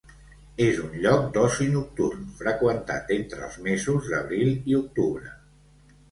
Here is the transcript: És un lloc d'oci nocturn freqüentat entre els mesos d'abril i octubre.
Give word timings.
És 0.67 0.77
un 0.83 0.93
lloc 1.01 1.25
d'oci 1.33 1.65
nocturn 1.73 2.23
freqüentat 2.39 3.13
entre 3.15 3.41
els 3.49 3.59
mesos 3.67 4.09
d'abril 4.13 4.49
i 4.73 4.79
octubre. 4.79 5.31